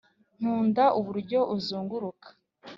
nkunda 0.37 0.85
uburyo 0.99 1.39
uzunguruka 1.55 2.27